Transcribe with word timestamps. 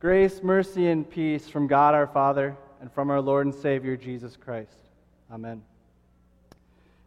Grace, 0.00 0.42
mercy, 0.42 0.88
and 0.88 1.08
peace 1.10 1.46
from 1.46 1.66
God 1.66 1.94
our 1.94 2.06
Father 2.06 2.56
and 2.80 2.90
from 2.90 3.10
our 3.10 3.20
Lord 3.20 3.44
and 3.44 3.54
Savior 3.54 3.98
Jesus 3.98 4.34
Christ. 4.34 4.78
Amen. 5.30 5.60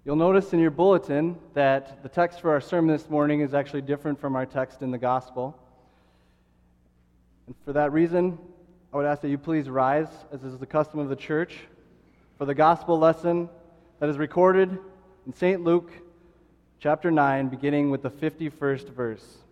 You'll 0.06 0.16
notice 0.16 0.54
in 0.54 0.60
your 0.60 0.70
bulletin 0.70 1.40
that 1.56 2.04
the 2.04 2.10
text 2.10 2.40
for 2.40 2.52
our 2.52 2.62
sermon 2.62 2.96
this 2.96 3.10
morning 3.10 3.42
is 3.42 3.56
actually 3.56 3.82
different 3.82 4.22
from 4.22 4.36
our 4.36 4.46
text 4.46 4.84
in 4.84 4.92
the 4.92 5.00
Gospel. 5.00 5.58
And 7.48 7.56
for 7.66 7.74
that 7.74 7.92
reason, 7.92 8.38
I 8.94 8.98
would 8.98 9.08
ask 9.08 9.24
that 9.24 9.30
you 9.30 9.40
please 9.40 9.72
rise, 9.72 10.10
as 10.32 10.44
is 10.44 10.60
the 10.60 10.68
custom 10.68 11.00
of 11.00 11.10
the 11.10 11.16
church, 11.16 11.62
for 12.38 12.46
the 12.46 12.54
Gospel 12.54 13.00
lesson 13.00 13.50
that 14.02 14.08
is 14.08 14.20
recorded 14.20 14.70
in 15.26 15.34
St. 15.34 15.64
Luke 15.64 15.92
chapter 16.80 17.10
9, 17.10 17.48
beginning 17.48 17.90
with 17.90 18.04
the 18.04 18.12
51st 18.12 18.90
verse. 18.90 19.43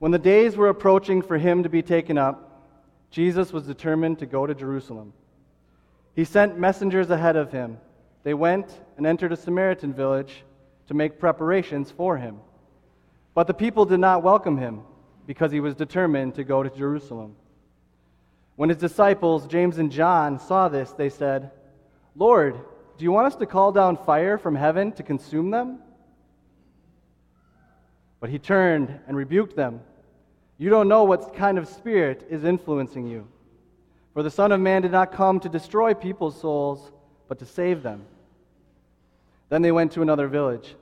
When 0.00 0.12
the 0.12 0.18
days 0.18 0.56
were 0.56 0.70
approaching 0.70 1.20
for 1.20 1.36
him 1.36 1.62
to 1.62 1.68
be 1.68 1.82
taken 1.82 2.16
up, 2.16 2.66
Jesus 3.10 3.52
was 3.52 3.66
determined 3.66 4.18
to 4.20 4.26
go 4.26 4.46
to 4.46 4.54
Jerusalem. 4.54 5.12
He 6.16 6.24
sent 6.24 6.58
messengers 6.58 7.10
ahead 7.10 7.36
of 7.36 7.52
him. 7.52 7.76
They 8.22 8.32
went 8.32 8.72
and 8.96 9.06
entered 9.06 9.30
a 9.30 9.36
Samaritan 9.36 9.92
village 9.92 10.42
to 10.86 10.94
make 10.94 11.18
preparations 11.18 11.90
for 11.90 12.16
him. 12.16 12.38
But 13.34 13.46
the 13.46 13.52
people 13.52 13.84
did 13.84 14.00
not 14.00 14.22
welcome 14.22 14.56
him 14.56 14.80
because 15.26 15.52
he 15.52 15.60
was 15.60 15.74
determined 15.74 16.34
to 16.36 16.44
go 16.44 16.62
to 16.62 16.70
Jerusalem. 16.70 17.36
When 18.56 18.70
his 18.70 18.78
disciples, 18.78 19.46
James 19.48 19.76
and 19.76 19.92
John, 19.92 20.38
saw 20.38 20.70
this, 20.70 20.92
they 20.92 21.10
said, 21.10 21.50
Lord, 22.16 22.58
do 22.96 23.04
you 23.04 23.12
want 23.12 23.26
us 23.26 23.36
to 23.36 23.46
call 23.46 23.70
down 23.70 23.98
fire 23.98 24.38
from 24.38 24.54
heaven 24.54 24.92
to 24.92 25.02
consume 25.02 25.50
them? 25.50 25.80
But 28.18 28.30
he 28.30 28.38
turned 28.38 28.98
and 29.06 29.14
rebuked 29.14 29.56
them. 29.56 29.80
You 30.60 30.68
don't 30.68 30.88
know 30.88 31.04
what 31.04 31.34
kind 31.34 31.56
of 31.56 31.66
spirit 31.66 32.26
is 32.28 32.44
influencing 32.44 33.06
you. 33.06 33.26
For 34.12 34.22
the 34.22 34.30
Son 34.30 34.52
of 34.52 34.60
Man 34.60 34.82
did 34.82 34.92
not 34.92 35.10
come 35.10 35.40
to 35.40 35.48
destroy 35.48 35.94
people's 35.94 36.38
souls, 36.38 36.92
but 37.28 37.38
to 37.38 37.46
save 37.46 37.82
them. 37.82 38.04
Then 39.48 39.62
they 39.62 39.72
went 39.72 39.92
to 39.92 40.02
another 40.02 40.28
village. 40.28 40.74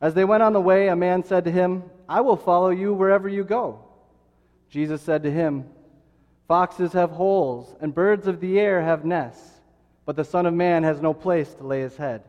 As 0.00 0.14
they 0.14 0.24
went 0.24 0.44
on 0.44 0.52
the 0.52 0.60
way, 0.60 0.86
a 0.86 0.94
man 0.94 1.24
said 1.24 1.44
to 1.46 1.50
him, 1.50 1.82
I 2.08 2.20
will 2.20 2.36
follow 2.36 2.70
you 2.70 2.94
wherever 2.94 3.28
you 3.28 3.42
go. 3.42 3.80
Jesus 4.70 5.02
said 5.02 5.24
to 5.24 5.30
him, 5.30 5.64
Foxes 6.46 6.92
have 6.92 7.10
holes, 7.10 7.74
and 7.80 7.92
birds 7.92 8.28
of 8.28 8.38
the 8.38 8.60
air 8.60 8.80
have 8.80 9.04
nests, 9.04 9.60
but 10.06 10.14
the 10.14 10.22
Son 10.22 10.46
of 10.46 10.54
Man 10.54 10.84
has 10.84 11.00
no 11.00 11.12
place 11.12 11.52
to 11.54 11.66
lay 11.66 11.80
his 11.80 11.96
head. 11.96 12.22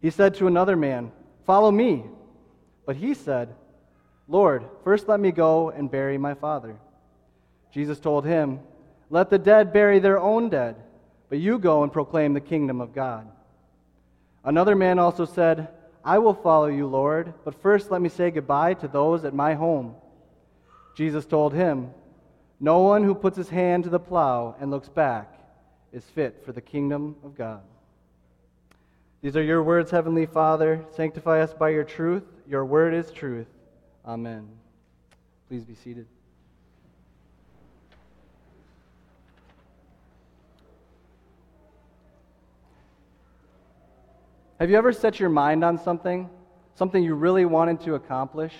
He 0.00 0.10
said 0.10 0.34
to 0.34 0.48
another 0.48 0.74
man, 0.74 1.12
Follow 1.46 1.70
me. 1.70 2.02
But 2.84 2.96
he 2.96 3.14
said, 3.14 3.54
Lord, 4.32 4.64
first 4.82 5.08
let 5.08 5.20
me 5.20 5.30
go 5.30 5.68
and 5.68 5.90
bury 5.90 6.16
my 6.16 6.32
father. 6.32 6.76
Jesus 7.70 8.00
told 8.00 8.24
him, 8.24 8.60
Let 9.10 9.28
the 9.28 9.38
dead 9.38 9.74
bury 9.74 9.98
their 9.98 10.18
own 10.18 10.48
dead, 10.48 10.76
but 11.28 11.38
you 11.38 11.58
go 11.58 11.82
and 11.82 11.92
proclaim 11.92 12.32
the 12.32 12.40
kingdom 12.40 12.80
of 12.80 12.94
God. 12.94 13.28
Another 14.42 14.74
man 14.74 14.98
also 14.98 15.26
said, 15.26 15.68
I 16.02 16.16
will 16.16 16.32
follow 16.32 16.68
you, 16.68 16.86
Lord, 16.86 17.34
but 17.44 17.60
first 17.60 17.90
let 17.90 18.00
me 18.00 18.08
say 18.08 18.30
goodbye 18.30 18.72
to 18.74 18.88
those 18.88 19.26
at 19.26 19.34
my 19.34 19.52
home. 19.52 19.96
Jesus 20.96 21.26
told 21.26 21.52
him, 21.52 21.90
No 22.58 22.78
one 22.78 23.04
who 23.04 23.14
puts 23.14 23.36
his 23.36 23.50
hand 23.50 23.84
to 23.84 23.90
the 23.90 24.00
plow 24.00 24.56
and 24.58 24.70
looks 24.70 24.88
back 24.88 25.30
is 25.92 26.04
fit 26.06 26.42
for 26.42 26.52
the 26.52 26.62
kingdom 26.62 27.16
of 27.22 27.36
God. 27.36 27.60
These 29.20 29.36
are 29.36 29.42
your 29.42 29.62
words, 29.62 29.90
Heavenly 29.90 30.24
Father. 30.24 30.86
Sanctify 30.96 31.42
us 31.42 31.52
by 31.52 31.68
your 31.68 31.84
truth. 31.84 32.24
Your 32.48 32.64
word 32.64 32.94
is 32.94 33.12
truth. 33.12 33.46
Amen. 34.04 34.48
Please 35.48 35.64
be 35.64 35.74
seated. 35.74 36.06
Have 44.58 44.70
you 44.70 44.76
ever 44.76 44.92
set 44.92 45.20
your 45.20 45.28
mind 45.28 45.64
on 45.64 45.78
something, 45.78 46.28
something 46.74 47.02
you 47.02 47.14
really 47.14 47.44
wanted 47.44 47.80
to 47.82 47.94
accomplish? 47.94 48.54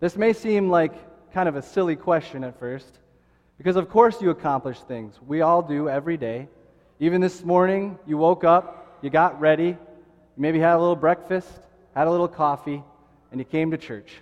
This 0.00 0.16
may 0.16 0.32
seem 0.32 0.70
like 0.70 0.92
kind 1.32 1.48
of 1.48 1.56
a 1.56 1.62
silly 1.62 1.96
question 1.96 2.44
at 2.44 2.58
first, 2.58 2.98
because 3.58 3.76
of 3.76 3.88
course 3.88 4.20
you 4.20 4.30
accomplish 4.30 4.78
things. 4.80 5.18
We 5.26 5.40
all 5.40 5.62
do 5.62 5.88
every 5.88 6.16
day. 6.16 6.48
Even 6.98 7.20
this 7.20 7.44
morning, 7.44 7.98
you 8.06 8.16
woke 8.18 8.44
up, 8.44 8.98
you 9.02 9.10
got 9.10 9.38
ready, 9.40 9.68
you 9.68 9.78
maybe 10.36 10.58
had 10.58 10.76
a 10.76 10.78
little 10.78 10.96
breakfast, 10.96 11.48
had 11.94 12.06
a 12.06 12.10
little 12.10 12.28
coffee, 12.28 12.82
and 13.30 13.40
you 13.40 13.44
came 13.44 13.70
to 13.70 13.78
church. 13.78 14.12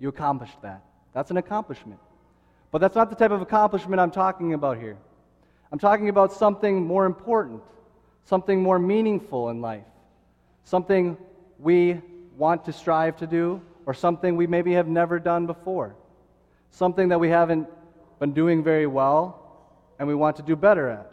You 0.00 0.08
accomplished 0.08 0.60
that. 0.62 0.82
That's 1.12 1.30
an 1.30 1.36
accomplishment. 1.36 2.00
But 2.72 2.80
that's 2.80 2.96
not 2.96 3.10
the 3.10 3.16
type 3.16 3.30
of 3.30 3.42
accomplishment 3.42 4.00
I'm 4.00 4.10
talking 4.10 4.54
about 4.54 4.78
here. 4.78 4.96
I'm 5.70 5.78
talking 5.78 6.08
about 6.08 6.32
something 6.32 6.84
more 6.84 7.06
important, 7.06 7.62
something 8.24 8.60
more 8.60 8.78
meaningful 8.78 9.50
in 9.50 9.60
life, 9.60 9.84
something 10.64 11.16
we 11.58 12.00
want 12.36 12.64
to 12.64 12.72
strive 12.72 13.16
to 13.18 13.26
do, 13.26 13.60
or 13.86 13.94
something 13.94 14.36
we 14.36 14.46
maybe 14.46 14.72
have 14.72 14.88
never 14.88 15.18
done 15.18 15.46
before, 15.46 15.94
something 16.70 17.08
that 17.08 17.20
we 17.20 17.28
haven't 17.28 17.68
been 18.18 18.32
doing 18.32 18.62
very 18.62 18.86
well 18.86 19.36
and 19.98 20.08
we 20.08 20.14
want 20.14 20.36
to 20.36 20.42
do 20.42 20.56
better 20.56 20.88
at. 20.88 21.10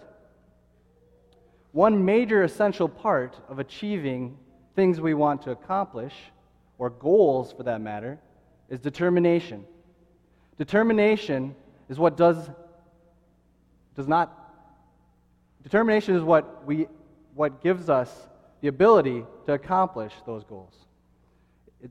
One 1.72 2.06
major 2.06 2.44
essential 2.44 2.88
part 2.88 3.38
of 3.50 3.60
achieving 3.60 4.38
things 4.76 5.02
we 5.02 5.14
want 5.14 5.42
to 5.44 5.52
accomplish, 5.52 6.14
or 6.78 6.90
goals 6.90 7.52
for 7.52 7.64
that 7.64 7.82
matter, 7.82 8.20
is 8.70 8.80
determination. 8.80 9.66
Determination 10.58 11.56
is 11.90 11.98
what 11.98 12.18
does, 12.18 12.50
does 13.96 14.08
not, 14.08 14.34
determination 15.64 16.16
is 16.16 16.24
what, 16.24 16.66
we, 16.66 16.88
what 17.36 17.62
gives 17.62 17.90
us 17.90 18.28
the 18.62 18.68
ability 18.68 19.24
to 19.46 19.54
accomplish 19.54 20.14
those 20.26 20.44
goals. 20.44 20.74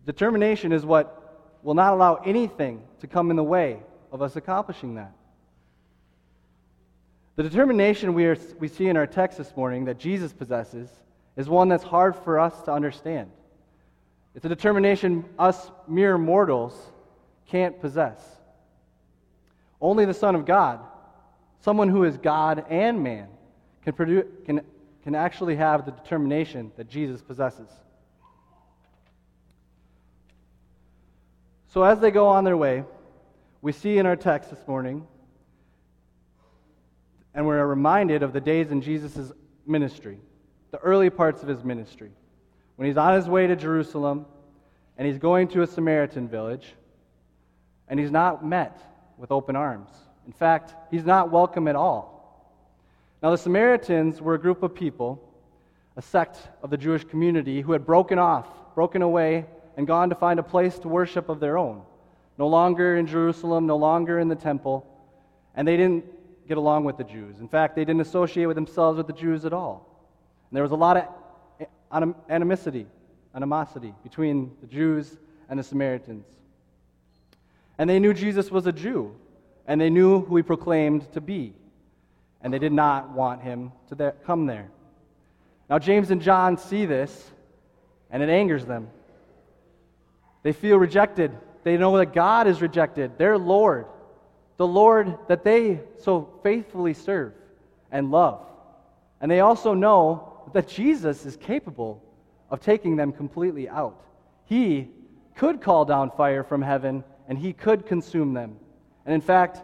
Determination 0.05 0.73
is 0.73 0.85
what 0.85 1.59
will 1.63 1.75
not 1.75 1.93
allow 1.93 2.17
anything 2.17 2.83
to 3.01 3.07
come 3.07 3.31
in 3.31 3.37
the 3.37 3.45
way 3.45 3.79
of 4.13 4.21
us 4.21 4.37
accomplishing 4.37 4.97
that. 4.97 5.13
The 7.37 7.43
determination 7.43 8.15
we, 8.15 8.25
are, 8.27 8.37
we 8.59 8.69
see 8.69 8.89
in 8.89 8.97
our 8.97 9.07
text 9.07 9.39
this 9.39 9.55
morning 9.57 9.85
that 9.85 9.99
Jesus 9.99 10.33
possesses 10.33 10.89
is 11.37 11.49
one 11.49 11.69
that's 11.69 11.85
hard 11.85 12.17
for 12.17 12.41
us 12.41 12.63
to 12.63 12.73
understand. 12.73 13.31
It's 14.37 14.45
a 14.45 14.51
determination 14.51 15.25
us 15.39 15.71
mere 15.89 16.19
mortals 16.19 16.79
can't 17.47 17.81
possess. 17.81 18.21
Only 19.81 20.05
the 20.05 20.13
Son 20.13 20.35
of 20.35 20.45
God, 20.45 20.81
someone 21.61 21.89
who 21.89 22.05
is 22.05 22.19
God 22.19 22.67
and 22.69 23.03
man, 23.03 23.29
can, 23.83 23.95
can, 24.45 24.61
can 25.03 25.15
actually 25.15 25.57
have 25.57 25.87
the 25.87 25.93
determination 25.93 26.71
that 26.77 26.87
Jesus 26.87 27.23
possesses. 27.23 27.69
So, 31.69 31.83
as 31.83 31.99
they 32.01 32.11
go 32.11 32.29
on 32.29 32.45
their 32.45 32.59
way, 32.59 32.85
we 33.63 33.73
see 33.73 33.97
in 33.97 34.05
our 34.05 34.17
text 34.17 34.51
this 34.51 34.69
morning, 34.69 35.07
and 37.35 37.47
we're 37.47 37.65
reminded 37.65 38.23
of 38.23 38.35
the 38.35 38.41
days 38.41 38.71
in 38.71 38.83
Jesus' 38.83 39.33
ministry, 39.67 40.19
the 40.73 40.79
early 40.79 41.09
parts 41.09 41.43
of 41.43 41.49
his 41.49 41.65
ministry 41.65 42.11
when 42.77 42.87
he's 42.87 42.97
on 42.97 43.15
his 43.15 43.29
way 43.29 43.47
to 43.47 43.57
Jerusalem 43.57 44.27
and 44.97 45.07
he's 45.07 45.19
going 45.19 45.49
to 45.49 45.63
a 45.63 45.67
Samaritan 45.67 46.29
village 46.29 46.75
and 47.89 47.99
he's 47.99 48.11
not 48.11 48.45
met 48.45 48.79
with 49.19 49.31
open 49.31 49.57
arms. 49.57 49.91
In 50.27 50.33
fact, 50.33 50.75
he's 50.91 51.05
not 51.05 51.31
welcome 51.31 51.69
at 51.69 51.77
all. 51.77 52.17
Now, 53.23 53.31
the 53.31 53.39
Samaritans 53.39 54.21
were 54.21 54.35
a 54.35 54.39
group 54.39 54.63
of 54.63 54.75
people, 54.75 55.23
a 55.97 56.03
sect 56.03 56.37
of 56.63 56.71
the 56.71 56.77
Jewish 56.77 57.05
community, 57.05 57.61
who 57.61 57.73
had 57.73 57.87
broken 57.87 58.19
off, 58.19 58.47
broken 58.75 59.03
away, 59.03 59.47
and 59.77 59.87
gone 59.87 60.11
to 60.11 60.15
find 60.15 60.39
a 60.39 60.43
place 60.43 60.79
to 60.81 60.89
worship 60.89 61.29
of 61.29 61.41
their 61.41 61.57
own. 61.57 61.83
No 62.39 62.49
longer 62.49 62.97
in 62.97 63.07
Jerusalem, 63.07 63.67
no 63.67 63.77
longer 63.77 64.19
in 64.19 64.29
the 64.29 64.35
temple, 64.35 64.87
and 65.55 65.67
they 65.67 65.77
didn't 65.77 66.05
get 66.47 66.59
along 66.59 66.85
with 66.85 66.99
the 66.99 67.05
Jews. 67.05 67.41
In 67.41 67.49
fact, 67.49 67.75
they 67.75 67.85
didn't 67.85 68.03
associate 68.03 68.47
with 68.47 68.57
themselves 68.57 68.99
with 68.99 69.07
the 69.07 69.13
Jews 69.13 69.45
at 69.45 69.53
all. 69.53 69.89
And 70.51 70.57
there 70.57 70.63
was 70.63 70.73
a 70.73 70.77
lot 70.77 70.97
of 70.97 71.05
animosity, 71.91 72.87
animosity 73.35 73.95
between 74.03 74.53
the 74.61 74.67
Jews 74.67 75.17
and 75.49 75.59
the 75.59 75.63
Samaritans. 75.63 76.27
And 77.79 77.89
they 77.89 77.99
knew 77.99 78.15
Jesus 78.15 78.51
was 78.51 78.67
a 78.67 78.73
Jew, 78.73 79.15
and 79.67 79.81
they 79.81 79.91
knew 79.91 80.21
who 80.21 80.37
he 80.37 80.43
proclaimed 80.43 81.13
to 81.13 81.21
be, 81.21 81.53
and 82.41 82.53
they 82.53 82.59
did 82.59 82.73
not 82.73 83.11
want 83.11 83.43
him 83.43 83.73
to 83.89 83.95
there, 83.95 84.15
come 84.25 84.47
there. 84.47 84.69
Now, 85.69 85.79
James 85.79 86.11
and 86.11 86.23
John 86.23 86.57
see 86.59 86.87
this, 86.87 87.31
and 88.11 88.23
it 88.23 88.29
angers 88.29 88.65
them. 88.65 88.89
They 90.43 90.53
feel 90.53 90.77
rejected. 90.77 91.33
They 91.65 91.77
know 91.77 91.97
that 91.99 92.13
God 92.13 92.47
is 92.47 92.63
rejected, 92.63 93.19
their 93.19 93.37
Lord, 93.37 93.87
the 94.57 94.67
Lord 94.67 95.19
that 95.29 95.43
they 95.43 95.81
so 95.99 96.29
faithfully 96.43 96.95
serve 96.95 97.33
and 97.91 98.11
love. 98.11 98.41
And 99.21 99.31
they 99.31 99.41
also 99.41 99.75
know 99.75 100.36
that 100.53 100.69
Jesus 100.69 101.27
is 101.27 101.37
capable 101.37 102.03
of 102.51 102.61
taking 102.61 102.97
them 102.97 103.13
completely 103.13 103.69
out. 103.69 104.01
He 104.45 104.89
could 105.35 105.61
call 105.61 105.85
down 105.85 106.11
fire 106.11 106.45
from 106.45 106.63
heaven 106.63 107.05
and 107.29 107.39
he 107.39 107.53
could 107.53 107.87
consume 107.87 108.33
them. 108.33 108.57
And 109.05 109.15
in 109.15 109.21
fact, 109.21 109.61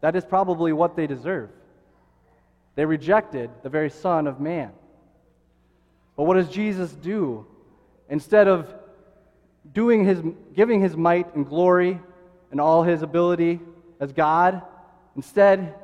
that 0.00 0.16
is 0.16 0.24
probably 0.24 0.72
what 0.72 0.96
they 0.96 1.06
deserve. 1.06 1.50
They 2.74 2.84
rejected 2.84 3.50
the 3.62 3.68
very 3.68 3.90
Son 3.90 4.26
of 4.26 4.40
Man. 4.40 4.72
But 6.16 6.24
what 6.24 6.34
does 6.34 6.48
Jesus 6.48 6.92
do? 6.92 7.46
Instead 8.08 8.48
of 8.48 8.72
doing 9.72 10.04
his, 10.04 10.22
giving 10.54 10.80
his 10.80 10.96
might 10.96 11.34
and 11.34 11.46
glory 11.46 12.00
and 12.50 12.60
all 12.60 12.82
his 12.82 13.02
ability 13.02 13.60
as 14.00 14.12
God, 14.12 14.62
instead, 15.14 15.74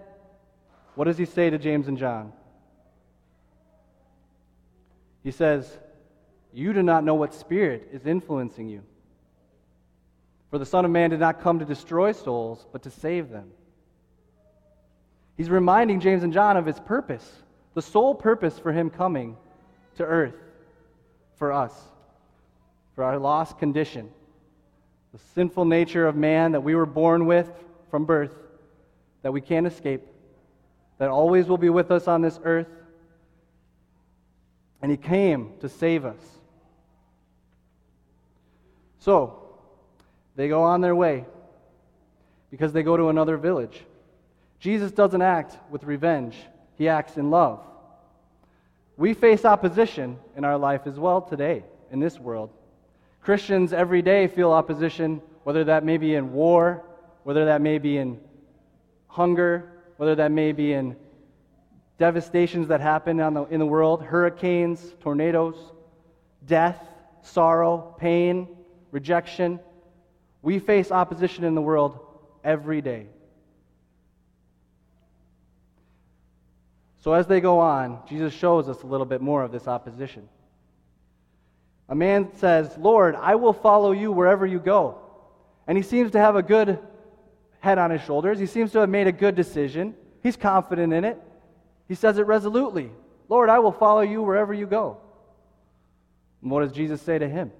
what 0.94 1.04
does 1.04 1.18
he 1.18 1.24
say 1.24 1.50
to 1.50 1.58
James 1.58 1.88
and 1.88 1.98
John? 1.98 2.32
He 5.22 5.30
says, 5.30 5.78
You 6.52 6.72
do 6.72 6.82
not 6.82 7.04
know 7.04 7.14
what 7.14 7.34
spirit 7.34 7.88
is 7.92 8.06
influencing 8.06 8.68
you. 8.68 8.82
For 10.50 10.58
the 10.58 10.66
Son 10.66 10.84
of 10.84 10.90
Man 10.90 11.10
did 11.10 11.20
not 11.20 11.40
come 11.40 11.58
to 11.60 11.64
destroy 11.64 12.12
souls, 12.12 12.66
but 12.72 12.82
to 12.82 12.90
save 12.90 13.30
them. 13.30 13.50
He's 15.36 15.48
reminding 15.48 16.00
James 16.00 16.22
and 16.22 16.32
John 16.32 16.56
of 16.56 16.66
his 16.66 16.78
purpose, 16.78 17.28
the 17.74 17.82
sole 17.82 18.14
purpose 18.14 18.58
for 18.58 18.72
him 18.72 18.90
coming 18.90 19.36
to 19.96 20.04
earth 20.04 20.34
for 21.36 21.52
us, 21.52 21.72
for 22.94 23.04
our 23.04 23.18
lost 23.18 23.58
condition, 23.58 24.10
the 25.12 25.18
sinful 25.34 25.64
nature 25.64 26.06
of 26.06 26.16
man 26.16 26.52
that 26.52 26.60
we 26.60 26.74
were 26.74 26.86
born 26.86 27.26
with 27.26 27.50
from 27.90 28.04
birth, 28.04 28.32
that 29.22 29.32
we 29.32 29.40
can't 29.40 29.66
escape, 29.66 30.02
that 30.98 31.08
always 31.08 31.46
will 31.46 31.58
be 31.58 31.70
with 31.70 31.90
us 31.90 32.06
on 32.08 32.22
this 32.22 32.38
earth. 32.44 32.68
And 34.82 34.90
he 34.90 34.96
came 34.96 35.52
to 35.60 35.68
save 35.68 36.04
us. 36.04 36.20
So, 38.98 39.38
they 40.36 40.48
go 40.48 40.62
on 40.62 40.80
their 40.80 40.94
way 40.94 41.24
because 42.50 42.72
they 42.72 42.82
go 42.82 42.96
to 42.96 43.08
another 43.08 43.36
village. 43.36 43.84
Jesus 44.60 44.92
doesn't 44.92 45.22
act 45.22 45.56
with 45.70 45.84
revenge, 45.84 46.36
he 46.76 46.88
acts 46.88 47.16
in 47.16 47.30
love. 47.30 47.60
We 48.96 49.14
face 49.14 49.44
opposition 49.44 50.18
in 50.36 50.44
our 50.44 50.58
life 50.58 50.82
as 50.86 50.98
well 50.98 51.20
today, 51.20 51.64
in 51.90 51.98
this 51.98 52.18
world. 52.20 52.50
Christians 53.22 53.72
every 53.72 54.02
day 54.02 54.28
feel 54.28 54.52
opposition, 54.52 55.22
whether 55.44 55.64
that 55.64 55.84
may 55.84 55.96
be 55.96 56.14
in 56.14 56.32
war, 56.32 56.84
whether 57.24 57.44
that 57.46 57.60
may 57.60 57.78
be 57.78 57.96
in 57.96 58.20
hunger, 59.08 59.72
whether 59.96 60.14
that 60.14 60.30
may 60.30 60.52
be 60.52 60.72
in 60.72 60.96
devastations 62.02 62.66
that 62.66 62.80
happen 62.80 63.18
the, 63.18 63.44
in 63.44 63.60
the 63.60 63.66
world 63.66 64.02
hurricanes, 64.02 64.84
tornadoes, 65.02 65.54
death, 66.44 66.84
sorrow, 67.22 67.94
pain, 67.96 68.48
rejection. 68.90 69.60
We 70.42 70.58
face 70.58 70.90
opposition 70.90 71.44
in 71.44 71.54
the 71.54 71.60
world 71.60 72.00
every 72.42 72.80
day. 72.82 73.06
So 77.02 77.12
as 77.12 77.28
they 77.28 77.40
go 77.40 77.60
on, 77.60 78.00
Jesus 78.08 78.34
shows 78.34 78.68
us 78.68 78.82
a 78.82 78.86
little 78.88 79.06
bit 79.06 79.20
more 79.20 79.44
of 79.44 79.52
this 79.52 79.68
opposition. 79.68 80.28
A 81.88 81.94
man 81.94 82.34
says, 82.34 82.76
Lord, 82.78 83.14
I 83.14 83.36
will 83.36 83.52
follow 83.52 83.92
you 83.92 84.10
wherever 84.10 84.44
you 84.44 84.58
go. 84.58 84.98
And 85.68 85.78
he 85.78 85.84
seems 85.84 86.10
to 86.12 86.18
have 86.18 86.34
a 86.34 86.42
good 86.42 86.80
head 87.60 87.78
on 87.78 87.92
his 87.92 88.02
shoulders. 88.02 88.40
He 88.40 88.46
seems 88.46 88.72
to 88.72 88.80
have 88.80 88.88
made 88.88 89.06
a 89.06 89.12
good 89.12 89.36
decision. 89.36 89.94
He's 90.20 90.36
confident 90.36 90.92
in 90.92 91.04
it. 91.04 91.22
He 91.92 91.96
says 91.96 92.16
it 92.16 92.26
resolutely 92.26 92.90
Lord, 93.28 93.50
I 93.50 93.58
will 93.58 93.70
follow 93.70 94.00
you 94.00 94.22
wherever 94.22 94.54
you 94.54 94.66
go. 94.66 94.96
And 96.40 96.50
what 96.50 96.62
does 96.62 96.72
Jesus 96.72 97.02
say 97.02 97.18
to 97.18 97.28
him? 97.28 97.52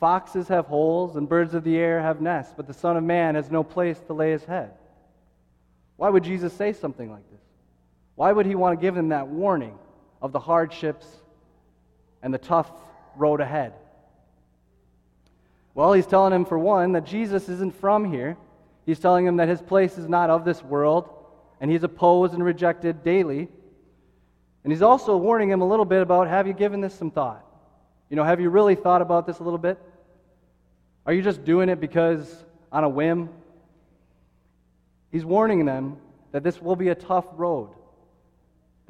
Foxes 0.00 0.48
have 0.48 0.66
holes 0.66 1.14
and 1.14 1.28
birds 1.28 1.54
of 1.54 1.62
the 1.62 1.76
air 1.76 2.00
have 2.00 2.20
nests, 2.20 2.52
but 2.56 2.66
the 2.66 2.74
Son 2.74 2.96
of 2.96 3.04
Man 3.04 3.36
has 3.36 3.52
no 3.52 3.62
place 3.62 4.00
to 4.08 4.14
lay 4.14 4.32
his 4.32 4.44
head. 4.44 4.72
Why 5.94 6.08
would 6.08 6.24
Jesus 6.24 6.52
say 6.54 6.72
something 6.72 7.08
like 7.08 7.22
this? 7.30 7.40
Why 8.16 8.32
would 8.32 8.46
he 8.46 8.56
want 8.56 8.76
to 8.76 8.84
give 8.84 8.96
them 8.96 9.10
that 9.10 9.28
warning 9.28 9.78
of 10.20 10.32
the 10.32 10.40
hardships 10.40 11.06
and 12.20 12.34
the 12.34 12.38
tough 12.38 12.68
road 13.14 13.40
ahead? 13.40 13.74
Well, 15.72 15.92
he's 15.92 16.06
telling 16.06 16.32
him, 16.32 16.44
for 16.44 16.58
one, 16.58 16.90
that 16.94 17.06
Jesus 17.06 17.48
isn't 17.48 17.78
from 17.78 18.12
here. 18.12 18.36
He's 18.84 18.98
telling 18.98 19.24
him 19.24 19.36
that 19.36 19.48
his 19.48 19.62
place 19.62 19.98
is 19.98 20.08
not 20.08 20.30
of 20.30 20.44
this 20.44 20.64
world, 20.64 21.13
and 21.64 21.72
he's 21.72 21.82
opposed 21.82 22.34
and 22.34 22.44
rejected 22.44 23.02
daily. 23.02 23.48
And 24.64 24.70
he's 24.70 24.82
also 24.82 25.16
warning 25.16 25.48
him 25.48 25.62
a 25.62 25.66
little 25.66 25.86
bit 25.86 26.02
about 26.02 26.28
have 26.28 26.46
you 26.46 26.52
given 26.52 26.82
this 26.82 26.92
some 26.92 27.10
thought? 27.10 27.42
You 28.10 28.16
know, 28.16 28.22
have 28.22 28.38
you 28.38 28.50
really 28.50 28.74
thought 28.74 29.00
about 29.00 29.26
this 29.26 29.38
a 29.38 29.42
little 29.42 29.58
bit? 29.58 29.78
Are 31.06 31.14
you 31.14 31.22
just 31.22 31.42
doing 31.42 31.70
it 31.70 31.80
because 31.80 32.44
on 32.70 32.84
a 32.84 32.88
whim? 32.90 33.30
He's 35.10 35.24
warning 35.24 35.64
them 35.64 35.96
that 36.32 36.42
this 36.42 36.60
will 36.60 36.76
be 36.76 36.88
a 36.90 36.94
tough 36.94 37.24
road 37.32 37.70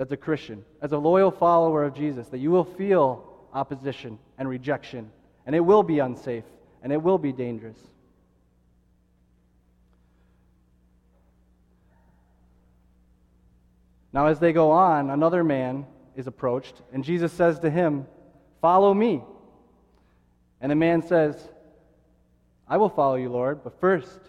as 0.00 0.10
a 0.10 0.16
Christian, 0.16 0.64
as 0.82 0.90
a 0.90 0.98
loyal 0.98 1.30
follower 1.30 1.84
of 1.84 1.94
Jesus, 1.94 2.26
that 2.30 2.38
you 2.38 2.50
will 2.50 2.64
feel 2.64 3.24
opposition 3.52 4.18
and 4.36 4.48
rejection, 4.48 5.12
and 5.46 5.54
it 5.54 5.60
will 5.60 5.84
be 5.84 6.00
unsafe, 6.00 6.42
and 6.82 6.92
it 6.92 7.00
will 7.00 7.18
be 7.18 7.30
dangerous. 7.30 7.78
Now, 14.14 14.26
as 14.26 14.38
they 14.38 14.52
go 14.52 14.70
on, 14.70 15.10
another 15.10 15.42
man 15.42 15.86
is 16.14 16.28
approached, 16.28 16.80
and 16.92 17.02
Jesus 17.02 17.32
says 17.32 17.58
to 17.58 17.68
him, 17.68 18.06
Follow 18.60 18.94
me. 18.94 19.24
And 20.60 20.70
the 20.70 20.76
man 20.76 21.02
says, 21.02 21.36
I 22.68 22.76
will 22.76 22.88
follow 22.88 23.16
you, 23.16 23.28
Lord, 23.28 23.64
but 23.64 23.80
first, 23.80 24.20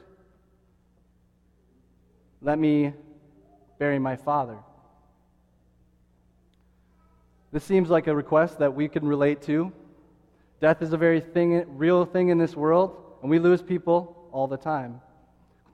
let 2.42 2.58
me 2.58 2.94
bury 3.78 4.00
my 4.00 4.16
father. 4.16 4.58
This 7.52 7.64
seems 7.64 7.92
like 7.92 8.08
a 8.08 8.16
request 8.16 8.58
that 8.60 8.74
we 8.74 8.88
can 8.88 9.08
relate 9.08 9.44
to. 9.44 9.72
Death 10.62 10.81
is 10.81 10.94
a 10.94 10.98
very 10.98 11.22
thing, 11.22 11.64
real 11.78 12.06
thing 12.06 12.30
in 12.30 12.40
this 12.40 12.56
world, 12.56 13.18
and 13.22 13.30
we 13.30 13.38
lose 13.38 13.62
people 13.62 14.28
all 14.31 14.48
the 14.48 14.58
time. 14.58 15.00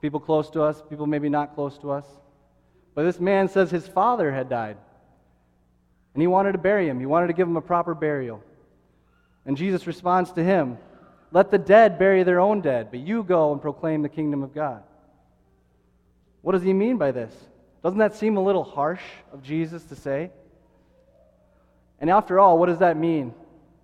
People 0.02 0.20
close 0.20 0.50
to 0.50 0.62
us, 0.62 0.82
people 0.90 1.06
maybe 1.06 1.30
not 1.30 1.54
close 1.54 1.78
to 1.78 1.90
us. 1.90 2.04
But 2.94 3.04
this 3.04 3.20
man 3.20 3.48
says 3.48 3.70
his 3.70 3.86
father 3.88 4.30
had 4.30 4.48
died, 4.48 4.76
and 6.14 6.20
he 6.20 6.26
wanted 6.26 6.52
to 6.52 6.58
bury 6.58 6.88
him. 6.88 7.00
He 7.00 7.06
wanted 7.06 7.28
to 7.28 7.32
give 7.32 7.48
him 7.48 7.56
a 7.56 7.62
proper 7.62 7.94
burial. 7.94 8.42
And 9.46 9.56
Jesus 9.56 9.86
responds 9.86 10.32
to 10.32 10.44
him, 10.44 10.78
Let 11.30 11.50
the 11.50 11.58
dead 11.58 11.98
bury 11.98 12.22
their 12.22 12.40
own 12.40 12.60
dead, 12.60 12.90
but 12.90 13.00
you 13.00 13.22
go 13.22 13.52
and 13.52 13.62
proclaim 13.62 14.02
the 14.02 14.08
kingdom 14.08 14.42
of 14.42 14.54
God. 14.54 14.82
What 16.42 16.52
does 16.52 16.62
he 16.62 16.72
mean 16.72 16.98
by 16.98 17.12
this? 17.12 17.34
Doesn't 17.82 17.98
that 17.98 18.14
seem 18.14 18.36
a 18.36 18.42
little 18.42 18.64
harsh 18.64 19.02
of 19.32 19.42
Jesus 19.42 19.82
to 19.84 19.96
say? 19.96 20.30
And 21.98 22.10
after 22.10 22.38
all, 22.38 22.58
what 22.58 22.66
does 22.66 22.78
that 22.78 22.96
mean? 22.96 23.32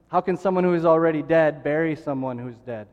How 0.08 0.20
can 0.20 0.36
someone 0.36 0.64
who 0.64 0.74
is 0.74 0.84
already 0.84 1.22
dead 1.22 1.62
bury 1.62 1.96
someone 1.96 2.38
who's 2.38 2.56
dead? 2.66 2.88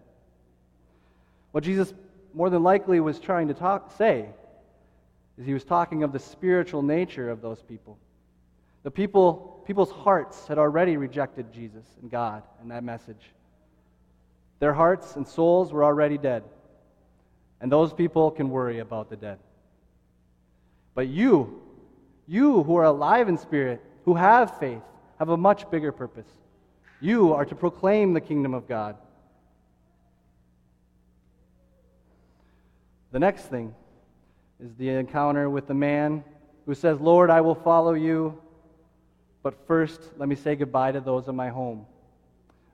What 1.51 1.63
Jesus 1.63 1.93
more 2.33 2.49
than 2.49 2.63
likely 2.63 2.99
was 2.99 3.19
trying 3.19 3.47
to 3.47 3.53
talk, 3.53 3.97
say 3.97 4.29
is 5.37 5.45
he 5.45 5.53
was 5.53 5.63
talking 5.63 6.03
of 6.03 6.11
the 6.11 6.19
spiritual 6.19 6.81
nature 6.81 7.29
of 7.29 7.41
those 7.41 7.61
people. 7.61 7.97
The 8.83 8.91
people, 8.91 9.63
people's 9.65 9.91
hearts 9.91 10.47
had 10.47 10.57
already 10.57 10.97
rejected 10.97 11.51
Jesus 11.51 11.85
and 12.01 12.09
God 12.09 12.43
and 12.61 12.71
that 12.71 12.83
message. 12.83 13.31
Their 14.59 14.73
hearts 14.73 15.15
and 15.15 15.27
souls 15.27 15.73
were 15.73 15.83
already 15.83 16.17
dead. 16.17 16.43
And 17.59 17.71
those 17.71 17.93
people 17.93 18.31
can 18.31 18.49
worry 18.49 18.79
about 18.79 19.09
the 19.09 19.15
dead. 19.15 19.39
But 20.93 21.07
you, 21.07 21.61
you 22.27 22.63
who 22.63 22.77
are 22.77 22.85
alive 22.85 23.27
in 23.27 23.37
spirit, 23.37 23.81
who 24.05 24.13
have 24.13 24.57
faith, 24.59 24.81
have 25.19 25.29
a 25.29 25.37
much 25.37 25.69
bigger 25.69 25.91
purpose. 25.91 26.27
You 27.01 27.33
are 27.33 27.45
to 27.45 27.55
proclaim 27.55 28.13
the 28.13 28.21
kingdom 28.21 28.53
of 28.53 28.67
God. 28.67 28.97
The 33.11 33.19
next 33.19 33.43
thing 33.43 33.73
is 34.59 34.73
the 34.75 34.89
encounter 34.89 35.49
with 35.49 35.67
the 35.67 35.73
man 35.73 36.23
who 36.65 36.73
says, 36.73 36.99
Lord, 36.99 37.29
I 37.29 37.41
will 37.41 37.55
follow 37.55 37.93
you, 37.93 38.41
but 39.43 39.67
first 39.67 40.01
let 40.17 40.29
me 40.29 40.35
say 40.35 40.55
goodbye 40.55 40.93
to 40.93 41.01
those 41.01 41.27
in 41.27 41.35
my 41.35 41.49
home. 41.49 41.85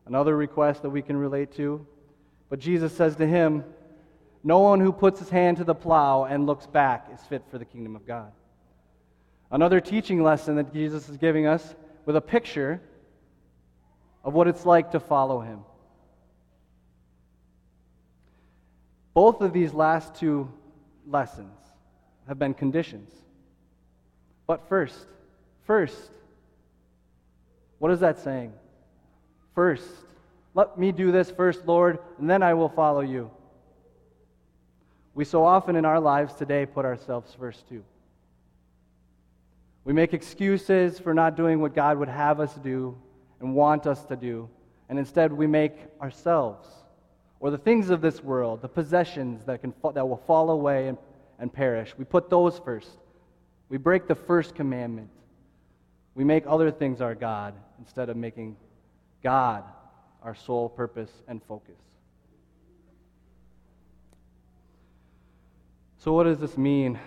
Another 0.05 0.35
request 0.35 0.81
that 0.83 0.89
we 0.89 1.01
can 1.01 1.17
relate 1.17 1.55
to. 1.55 1.85
But 2.49 2.59
Jesus 2.59 2.93
says 2.93 3.15
to 3.17 3.27
him, 3.27 3.63
No 4.43 4.59
one 4.59 4.79
who 4.79 4.91
puts 4.91 5.19
his 5.19 5.29
hand 5.29 5.57
to 5.57 5.63
the 5.63 5.75
plow 5.75 6.25
and 6.25 6.45
looks 6.45 6.67
back 6.67 7.09
is 7.13 7.19
fit 7.27 7.43
for 7.49 7.57
the 7.57 7.65
kingdom 7.65 7.95
of 7.95 8.05
God. 8.05 8.31
Another 9.49 9.79
teaching 9.81 10.23
lesson 10.23 10.55
that 10.55 10.73
Jesus 10.73 11.09
is 11.09 11.17
giving 11.17 11.45
us 11.45 11.75
with 12.05 12.15
a 12.15 12.21
picture 12.21 12.81
of 14.23 14.33
what 14.33 14.47
it's 14.47 14.65
like 14.65 14.91
to 14.91 14.99
follow 14.99 15.41
him. 15.41 15.59
Both 19.13 19.41
of 19.41 19.51
these 19.51 19.73
last 19.73 20.15
two 20.15 20.49
lessons 21.05 21.51
have 22.31 22.39
been 22.39 22.53
conditions. 22.53 23.11
But 24.47 24.69
first, 24.69 25.05
first, 25.67 26.11
what 27.77 27.91
is 27.91 27.99
that 27.99 28.19
saying? 28.19 28.53
First, 29.53 29.83
let 30.53 30.79
me 30.79 30.93
do 30.93 31.11
this 31.11 31.29
first, 31.29 31.67
Lord, 31.67 31.99
and 32.19 32.29
then 32.29 32.41
I 32.41 32.53
will 32.53 32.69
follow 32.69 33.01
you. 33.01 33.29
we 35.13 35.25
so 35.25 35.43
often 35.43 35.75
in 35.75 35.83
our 35.83 35.99
lives 35.99 36.33
today 36.33 36.65
put 36.65 36.85
ourselves 36.85 37.35
first 37.37 37.67
too. 37.67 37.83
We 39.83 39.91
make 39.91 40.13
excuses 40.13 40.99
for 40.99 41.13
not 41.13 41.35
doing 41.35 41.59
what 41.59 41.75
God 41.75 41.97
would 41.97 42.07
have 42.07 42.39
us 42.39 42.53
do 42.55 42.97
and 43.41 43.53
want 43.53 43.85
us 43.87 44.05
to 44.05 44.15
do, 44.15 44.47
and 44.87 44.97
instead 44.97 45.33
we 45.33 45.47
make 45.47 45.73
ourselves 46.01 46.65
or 47.41 47.51
the 47.51 47.57
things 47.57 47.89
of 47.89 47.99
this 47.99 48.23
world, 48.23 48.61
the 48.61 48.69
possessions 48.69 49.43
that, 49.43 49.59
can, 49.59 49.73
that 49.95 50.07
will 50.07 50.23
fall 50.25 50.51
away 50.51 50.87
and, 50.87 50.97
and 51.41 51.51
perish, 51.51 51.93
we 51.97 52.05
put 52.05 52.29
those 52.29 52.59
first. 52.59 52.87
We 53.67 53.77
break 53.77 54.07
the 54.07 54.15
first 54.15 54.53
commandment. 54.53 55.09
We 56.13 56.23
make 56.23 56.43
other 56.45 56.69
things 56.69 57.01
our 57.01 57.15
God 57.15 57.55
instead 57.79 58.09
of 58.09 58.15
making 58.15 58.55
God 59.23 59.63
our 60.21 60.35
sole 60.35 60.69
purpose 60.69 61.11
and 61.27 61.41
focus. 61.43 61.75
So, 65.97 66.13
what 66.13 66.23
does 66.23 66.37
this 66.37 66.57
mean? 66.57 66.99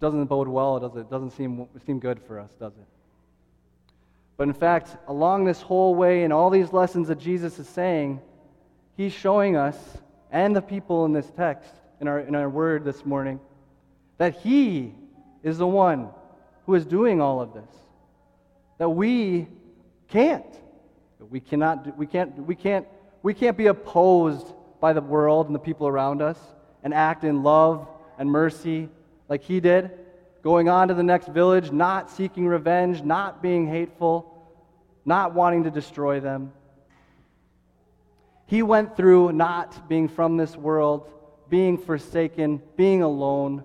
Doesn't 0.00 0.24
bode 0.24 0.48
well, 0.48 0.80
does 0.80 0.96
it? 0.96 1.10
Doesn't 1.10 1.32
seem, 1.32 1.66
seem 1.84 1.98
good 1.98 2.20
for 2.22 2.40
us, 2.40 2.50
does 2.58 2.72
it? 2.72 2.86
But 4.38 4.48
in 4.48 4.54
fact, 4.54 4.96
along 5.06 5.44
this 5.44 5.60
whole 5.60 5.94
way 5.94 6.24
and 6.24 6.32
all 6.32 6.48
these 6.48 6.72
lessons 6.72 7.08
that 7.08 7.18
Jesus 7.18 7.58
is 7.58 7.68
saying, 7.68 8.20
he's 8.96 9.12
showing 9.12 9.56
us 9.56 9.76
and 10.34 10.54
the 10.54 10.60
people 10.60 11.04
in 11.04 11.12
this 11.12 11.30
text, 11.36 11.70
in 12.00 12.08
our, 12.08 12.18
in 12.18 12.34
our 12.34 12.48
word 12.48 12.84
this 12.84 13.06
morning, 13.06 13.38
that 14.18 14.36
he 14.40 14.92
is 15.44 15.58
the 15.58 15.66
one 15.66 16.08
who 16.66 16.74
is 16.74 16.84
doing 16.84 17.20
all 17.20 17.40
of 17.40 17.54
this. 17.54 17.70
That 18.78 18.88
we 18.88 19.46
can't. 20.08 20.44
We 21.30 21.38
cannot, 21.38 21.96
we 21.96 22.06
can't, 22.06 22.36
we 22.36 22.56
can't, 22.56 22.84
we 23.22 23.32
can't 23.32 23.56
be 23.56 23.68
opposed 23.68 24.52
by 24.80 24.92
the 24.92 25.00
world 25.00 25.46
and 25.46 25.54
the 25.54 25.60
people 25.60 25.86
around 25.86 26.20
us 26.20 26.38
and 26.82 26.92
act 26.92 27.22
in 27.22 27.44
love 27.44 27.86
and 28.18 28.28
mercy 28.28 28.88
like 29.28 29.44
he 29.44 29.60
did, 29.60 29.92
going 30.42 30.68
on 30.68 30.88
to 30.88 30.94
the 30.94 31.02
next 31.04 31.28
village, 31.28 31.70
not 31.70 32.10
seeking 32.10 32.48
revenge, 32.48 33.04
not 33.04 33.40
being 33.40 33.68
hateful, 33.68 34.44
not 35.04 35.32
wanting 35.32 35.62
to 35.62 35.70
destroy 35.70 36.18
them. 36.18 36.52
He 38.46 38.62
went 38.62 38.96
through 38.96 39.32
not 39.32 39.88
being 39.88 40.08
from 40.08 40.36
this 40.36 40.56
world, 40.56 41.10
being 41.48 41.78
forsaken, 41.78 42.62
being 42.76 43.02
alone, 43.02 43.64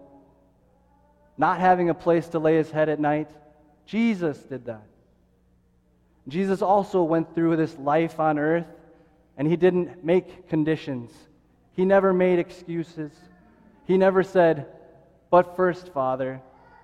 not 1.38 1.60
having 1.60 1.90
a 1.90 1.94
place 1.94 2.28
to 2.30 2.40
lay 2.40 2.56
his 2.56 2.72
head 2.72 2.90
at 2.90 3.00
night. 3.00 3.30
Jesus 3.86 4.38
did 4.38 4.66
that. 4.66 4.84
Jesus 6.28 6.62
also 6.62 7.04
went 7.04 7.34
through 7.34 7.56
this 7.56 7.78
life 7.78 8.20
on 8.20 8.38
earth, 8.38 8.68
and 9.38 9.48
he 9.48 9.56
didn't 9.56 10.04
make 10.04 10.48
conditions. 10.50 11.12
He 11.74 11.86
never 11.86 12.14
made 12.14 12.40
excuses. 12.40 13.12
He 13.86 13.98
never 13.98 14.22
said, 14.22 14.68
But 15.32 15.56
first, 15.56 15.90
Father, 15.94 16.42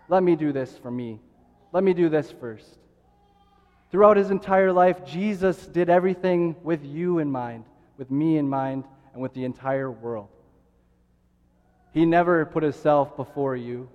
let 0.08 0.24
me 0.24 0.36
do 0.36 0.52
this 0.52 0.78
for 0.78 0.90
me. 0.90 1.20
Let 1.72 1.84
me 1.84 1.94
do 1.94 2.10
this 2.10 2.32
first. 2.32 2.78
Throughout 3.92 4.18
his 4.18 4.32
entire 4.32 4.72
life, 4.72 5.06
Jesus 5.06 5.68
did 5.68 5.90
everything 5.90 6.56
with 6.64 6.84
you 6.84 7.20
in 7.20 7.32
mind, 7.32 7.66
with 7.98 8.12
me 8.12 8.38
in 8.38 8.50
mind, 8.50 8.86
and 9.14 9.22
with 9.22 9.34
the 9.34 9.46
entire 9.46 9.90
world. 9.90 10.28
He 11.94 12.06
never 12.06 12.46
put 12.46 12.64
himself 12.64 13.16
before 13.16 13.56
you, 13.56 13.90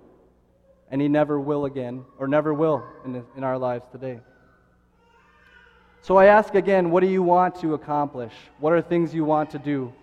and 0.89 0.99
he 0.99 1.07
never 1.07 1.39
will 1.39 1.65
again, 1.65 2.03
or 2.17 2.27
never 2.27 2.53
will 2.53 2.83
in, 3.05 3.23
in 3.37 3.43
our 3.43 3.57
lives 3.57 3.85
today. 3.91 4.19
So 6.01 6.17
I 6.17 6.25
ask 6.25 6.55
again, 6.55 6.89
what 6.89 7.01
do 7.01 7.07
you 7.07 7.21
want 7.21 7.61
to 7.61 7.75
accomplish? 7.75 8.33
What 8.59 8.73
are 8.73 8.81
things 8.81 9.13
you 9.13 9.23
want 9.23 9.51
to 9.51 9.59
do? 9.59 9.93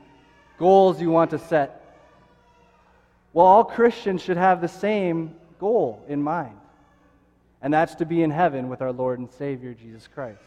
Goals 0.57 1.01
you 1.01 1.11
want 1.11 1.31
to 1.31 1.39
set? 1.41 1.75
Well, 3.33 3.47
all 3.47 3.65
Christians 3.65 4.23
should 4.23 4.37
have 4.37 4.61
the 4.61 4.69
same 4.69 5.35
goal 5.59 6.05
in 6.09 6.23
mind, 6.23 6.57
and 7.61 7.75
that's 7.75 7.97
to 7.97 8.07
be 8.07 8.23
in 8.23 8.31
heaven 8.31 8.69
with 8.69 8.81
our 8.81 8.93
Lord 8.93 9.19
and 9.19 9.29
Savior, 9.33 9.75
Jesus 9.75 10.07
Christ. 10.07 10.41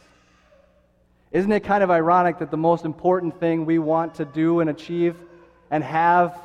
Isn't 1.31 1.51
it 1.51 1.63
kind 1.63 1.83
of 1.83 1.91
ironic 1.91 2.39
that 2.39 2.51
the 2.51 2.57
most 2.57 2.85
important 2.85 3.39
thing 3.39 3.65
we 3.65 3.79
want 3.79 4.15
to 4.15 4.25
do 4.25 4.59
and 4.59 4.69
achieve 4.69 5.15
and 5.69 5.83
have 5.83 6.37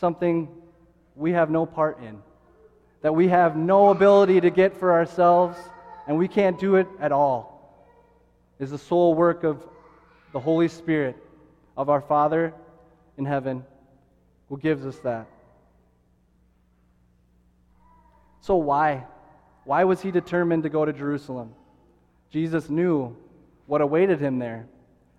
something 0.00 0.48
we 1.14 1.32
have 1.32 1.50
no 1.50 1.64
part 1.64 2.00
in? 2.00 2.20
That 3.02 3.14
we 3.14 3.28
have 3.28 3.56
no 3.56 3.90
ability 3.90 4.40
to 4.40 4.50
get 4.50 4.76
for 4.76 4.92
ourselves, 4.92 5.56
and 6.06 6.18
we 6.18 6.26
can't 6.26 6.58
do 6.58 6.76
it 6.76 6.88
at 7.00 7.12
all 7.12 7.58
is 8.58 8.70
the 8.70 8.78
sole 8.78 9.14
work 9.14 9.44
of 9.44 9.64
the 10.32 10.40
Holy 10.40 10.68
Spirit, 10.68 11.16
of 11.76 11.88
our 11.88 12.00
Father 12.00 12.52
in 13.16 13.24
heaven, 13.24 13.64
who 14.48 14.58
gives 14.58 14.84
us 14.84 14.98
that. 15.00 15.26
So, 18.40 18.56
why? 18.56 19.04
Why 19.64 19.84
was 19.84 20.00
he 20.00 20.10
determined 20.10 20.64
to 20.64 20.68
go 20.68 20.84
to 20.84 20.92
Jerusalem? 20.92 21.54
Jesus 22.30 22.68
knew 22.68 23.16
what 23.68 23.82
awaited 23.82 24.18
him 24.18 24.38
there 24.38 24.66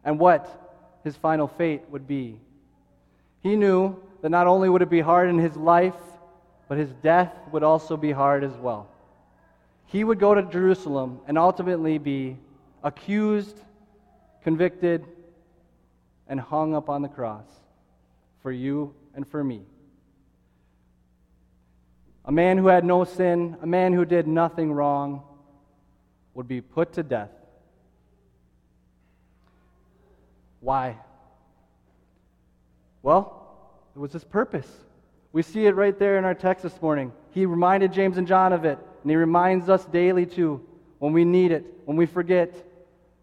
and 0.03 0.19
what 0.19 0.99
his 1.03 1.15
final 1.15 1.47
fate 1.47 1.83
would 1.89 2.07
be. 2.07 2.37
He 3.41 3.55
knew 3.55 3.95
that 4.21 4.29
not 4.29 4.47
only 4.47 4.67
would 4.67 4.81
it 4.81 4.89
be 4.89 4.99
hard 4.99 5.29
in 5.29 5.37
his 5.37 5.55
life, 5.55 5.93
but 6.67 6.77
his 6.77 6.89
death 7.01 7.31
would 7.51 7.63
also 7.63 7.95
be 7.95 8.11
hard 8.11 8.43
as 8.43 8.51
well. 8.53 8.89
He 9.85 10.03
would 10.03 10.19
go 10.19 10.33
to 10.33 10.41
Jerusalem 10.41 11.19
and 11.27 11.37
ultimately 11.37 11.99
be 11.99 12.37
accused, 12.83 13.57
convicted, 14.43 15.05
and 16.27 16.39
hung 16.39 16.75
up 16.75 16.89
on 16.89 17.01
the 17.01 17.07
cross 17.07 17.45
for 18.41 18.51
you 18.51 18.93
and 19.13 19.27
for 19.27 19.43
me. 19.43 19.61
A 22.25 22.31
man 22.31 22.57
who 22.57 22.67
had 22.67 22.83
no 22.83 23.03
sin, 23.03 23.57
a 23.61 23.67
man 23.67 23.93
who 23.93 24.05
did 24.05 24.27
nothing 24.27 24.73
wrong, 24.73 25.23
would 26.33 26.47
be 26.47 26.61
put 26.61 26.93
to 26.93 27.03
death. 27.03 27.31
Why? 30.61 30.97
Well, 33.01 33.57
it 33.95 33.99
was 33.99 34.13
his 34.13 34.23
purpose. 34.23 34.67
We 35.31 35.41
see 35.41 35.65
it 35.65 35.75
right 35.75 35.97
there 35.97 36.17
in 36.17 36.25
our 36.25 36.33
text 36.33 36.63
this 36.63 36.81
morning. 36.81 37.11
He 37.31 37.45
reminded 37.45 37.93
James 37.93 38.17
and 38.17 38.27
John 38.27 38.51
of 38.51 38.65
it, 38.65 38.79
and 39.03 39.11
he 39.11 39.15
reminds 39.15 39.69
us 39.69 39.85
daily 39.85 40.25
too 40.25 40.65
when 40.97 41.13
we 41.13 41.23
need 41.23 41.51
it, 41.51 41.65
when 41.85 41.97
we 41.97 42.05
forget. 42.05 42.53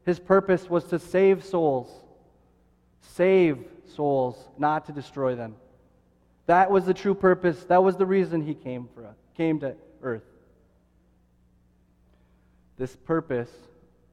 His 0.04 0.18
purpose 0.18 0.70
was 0.70 0.84
to 0.84 0.98
save 0.98 1.44
souls. 1.44 1.90
Save 3.00 3.64
souls, 3.94 4.36
not 4.56 4.86
to 4.86 4.92
destroy 4.92 5.34
them. 5.34 5.56
That 6.46 6.70
was 6.70 6.86
the 6.86 6.94
true 6.94 7.14
purpose. 7.14 7.64
That 7.64 7.82
was 7.82 7.96
the 7.96 8.06
reason 8.06 8.40
he 8.40 8.54
came 8.54 8.88
for 8.94 9.04
us, 9.04 9.16
came 9.36 9.60
to 9.60 9.74
earth. 10.02 10.22
This 12.78 12.94
purpose 12.94 13.50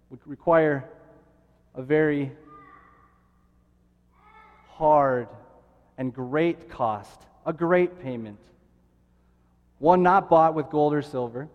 would 0.09 0.19
require 0.25 0.89
a 1.75 1.81
very 1.81 2.31
hard 4.77 5.27
and 5.97 6.13
great 6.13 6.69
cost, 6.69 7.21
a 7.45 7.53
great 7.53 8.01
payment. 8.01 8.39
One 9.79 10.01
not 10.01 10.29
bought 10.29 10.53
with 10.53 10.69
gold 10.69 10.93
or 10.93 11.01
silver, 11.01 11.49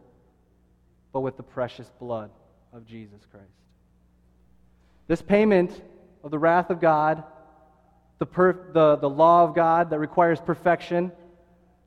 but 1.13 1.21
with 1.21 1.37
the 1.37 1.43
precious 1.43 1.91
blood 1.99 2.31
of 2.73 2.87
Jesus 2.87 3.21
Christ. 3.31 3.47
This 5.07 5.23
payment 5.23 5.83
of 6.23 6.31
the 6.31 6.39
wrath 6.39 6.71
of 6.71 6.81
God, 6.81 7.25
the, 8.19 8.27
per, 8.27 8.71
the, 8.73 8.97
the 8.97 9.09
law 9.09 9.45
of 9.45 9.55
God 9.55 9.91
that 9.91 9.99
requires 9.99 10.41
perfection, 10.41 11.11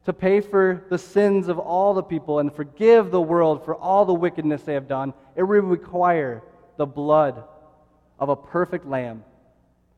to 0.05 0.13
pay 0.13 0.41
for 0.41 0.83
the 0.89 0.97
sins 0.97 1.47
of 1.47 1.59
all 1.59 1.93
the 1.93 2.01
people 2.01 2.39
and 2.39 2.51
forgive 2.51 3.11
the 3.11 3.21
world 3.21 3.63
for 3.63 3.75
all 3.75 4.05
the 4.05 4.13
wickedness 4.13 4.63
they 4.63 4.73
have 4.73 4.87
done, 4.87 5.13
it 5.35 5.43
would 5.43 5.63
require 5.63 6.41
the 6.77 6.85
blood 6.85 7.43
of 8.19 8.29
a 8.29 8.35
perfect 8.35 8.87
lamb, 8.87 9.23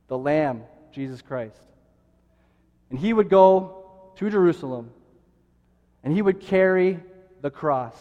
the 0.09 0.17
Lamb, 0.17 0.63
Jesus 0.93 1.21
Christ. 1.21 1.59
And 2.89 2.99
he 2.99 3.11
would 3.11 3.29
go 3.29 4.11
to 4.17 4.29
Jerusalem 4.29 4.91
and 6.03 6.13
he 6.13 6.21
would 6.21 6.39
carry 6.39 6.99
the 7.41 7.49
cross. 7.49 7.95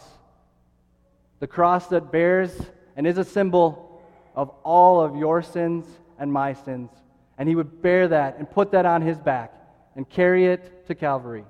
The 1.39 1.47
cross 1.47 1.87
that 1.87 2.11
bears 2.11 2.51
and 2.95 3.07
is 3.07 3.17
a 3.17 3.23
symbol 3.23 4.01
of 4.35 4.49
all 4.63 5.01
of 5.01 5.15
your 5.15 5.41
sins 5.41 5.85
and 6.19 6.31
my 6.31 6.53
sins. 6.53 6.89
And 7.37 7.49
he 7.49 7.55
would 7.55 7.81
bear 7.81 8.07
that 8.09 8.37
and 8.37 8.49
put 8.49 8.71
that 8.71 8.85
on 8.85 9.01
his 9.01 9.17
back 9.17 9.53
and 9.95 10.07
carry 10.07 10.45
it 10.45 10.87
to 10.87 10.95
Calvary. 10.95 11.45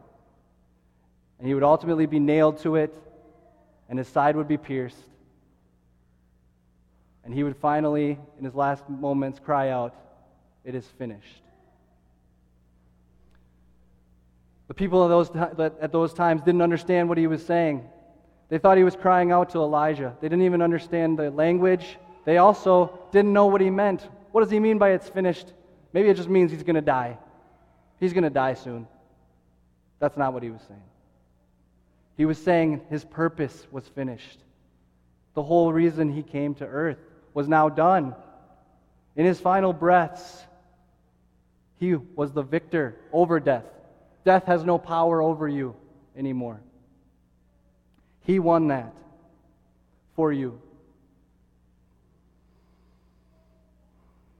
And 1.40 1.48
he 1.48 1.54
would 1.54 1.64
ultimately 1.64 2.06
be 2.06 2.20
nailed 2.20 2.60
to 2.60 2.78
it, 2.78 2.96
and 3.90 4.00
his 4.00 4.08
side 4.08 4.36
would 4.36 4.48
be 4.48 4.58
pierced. 4.58 4.96
And 7.26 7.34
he 7.34 7.44
would 7.44 7.58
finally, 7.58 8.18
in 8.38 8.46
his 8.46 8.56
last 8.56 8.90
moments, 8.90 9.40
cry 9.40 9.70
out, 9.70 9.96
It 10.64 10.76
is 10.76 10.86
finished. 10.98 11.42
The 14.68 14.74
people 14.74 15.08
those, 15.08 15.30
at 15.82 15.92
those 15.92 16.14
times 16.14 16.42
didn't 16.42 16.62
understand 16.62 17.10
what 17.10 17.18
he 17.18 17.28
was 17.28 17.46
saying. 17.46 17.88
They 18.50 18.58
thought 18.58 18.78
he 18.78 18.84
was 18.84 18.96
crying 18.96 19.32
out 19.32 19.50
to 19.52 19.60
Elijah. 19.60 20.16
They 20.22 20.30
didn't 20.30 20.46
even 20.46 20.62
understand 20.62 21.20
the 21.20 21.32
language 21.32 21.98
they 22.26 22.38
also 22.38 23.00
didn't 23.12 23.34
know 23.34 23.48
what 23.48 23.62
he 23.62 23.70
meant. 23.70 24.08
What 24.32 24.42
does 24.42 24.52
he 24.52 24.60
mean 24.60 24.78
by 24.78 24.92
it's 24.92 25.10
finished? 25.10 25.52
Maybe 25.92 26.10
it 26.10 26.16
just 26.16 26.30
means 26.30 26.52
he's 26.52 26.64
going 26.64 26.76
to 26.76 26.82
die. 26.82 27.18
he's 28.00 28.14
going 28.14 28.24
to 28.24 28.30
die 28.30 28.54
soon. 28.54 28.88
That's 30.00 30.18
not 30.18 30.34
what 30.34 30.44
he 30.44 30.50
was 30.50 30.62
saying. 30.68 30.82
He 32.18 32.26
was 32.26 32.38
saying 32.38 32.82
his 32.90 33.04
purpose 33.04 33.68
was 33.72 33.88
finished. 33.88 34.40
The 35.34 35.44
whole 35.44 35.74
reason 35.74 36.12
he 36.12 36.24
came 36.24 36.56
to 36.56 36.66
earth 36.66 37.00
was 37.34 37.48
now 37.48 37.70
done. 37.70 38.16
In 39.16 39.26
his 39.26 39.40
final 39.40 39.74
breaths, 39.74 40.44
he 41.84 41.96
was 41.96 42.32
the 42.32 42.42
victor 42.42 42.96
over 43.12 43.42
death. 43.42 43.66
Death 44.24 44.46
has 44.46 44.64
no 44.64 44.78
power 44.78 45.22
over 45.22 45.50
you 45.50 45.76
anymore. 46.16 46.62
He 48.22 48.40
won 48.40 48.70
that 48.70 48.94
for 50.16 50.32
you. 50.32 50.62